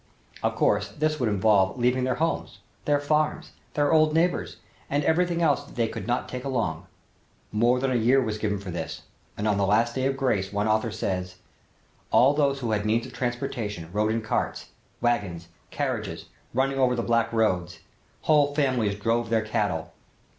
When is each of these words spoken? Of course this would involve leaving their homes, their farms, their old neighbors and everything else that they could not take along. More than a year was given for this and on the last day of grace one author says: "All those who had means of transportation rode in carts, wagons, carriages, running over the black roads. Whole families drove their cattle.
Of 0.41 0.55
course 0.55 0.87
this 0.87 1.19
would 1.19 1.29
involve 1.29 1.77
leaving 1.77 2.05
their 2.05 2.15
homes, 2.15 2.57
their 2.85 2.99
farms, 2.99 3.51
their 3.75 3.93
old 3.93 4.15
neighbors 4.15 4.57
and 4.89 5.03
everything 5.03 5.43
else 5.43 5.63
that 5.63 5.75
they 5.75 5.87
could 5.87 6.07
not 6.07 6.27
take 6.27 6.43
along. 6.43 6.87
More 7.51 7.79
than 7.79 7.91
a 7.91 7.95
year 7.95 8.19
was 8.19 8.39
given 8.39 8.57
for 8.57 8.71
this 8.71 9.03
and 9.37 9.47
on 9.47 9.59
the 9.59 9.63
last 9.67 9.93
day 9.93 10.07
of 10.07 10.17
grace 10.17 10.51
one 10.51 10.67
author 10.67 10.89
says: 10.89 11.35
"All 12.09 12.33
those 12.33 12.61
who 12.61 12.71
had 12.71 12.83
means 12.83 13.05
of 13.05 13.13
transportation 13.13 13.91
rode 13.93 14.11
in 14.11 14.23
carts, 14.23 14.69
wagons, 15.01 15.49
carriages, 15.69 16.25
running 16.51 16.79
over 16.79 16.95
the 16.95 17.03
black 17.03 17.31
roads. 17.31 17.81
Whole 18.21 18.55
families 18.55 18.95
drove 18.97 19.29
their 19.29 19.45
cattle. 19.45 19.93